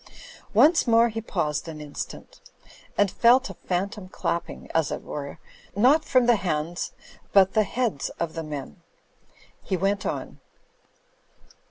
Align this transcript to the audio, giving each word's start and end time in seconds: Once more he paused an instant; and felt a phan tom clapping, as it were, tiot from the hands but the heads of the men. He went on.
Once 0.55 0.87
more 0.87 1.09
he 1.09 1.21
paused 1.21 1.67
an 1.67 1.79
instant; 1.79 2.41
and 2.97 3.11
felt 3.11 3.51
a 3.51 3.53
phan 3.53 3.87
tom 3.87 4.07
clapping, 4.09 4.67
as 4.73 4.89
it 4.91 5.03
were, 5.03 5.37
tiot 5.77 6.03
from 6.03 6.25
the 6.25 6.37
hands 6.37 6.91
but 7.33 7.53
the 7.53 7.61
heads 7.61 8.09
of 8.19 8.33
the 8.33 8.41
men. 8.43 8.81
He 9.61 9.77
went 9.77 10.03
on. 10.03 10.39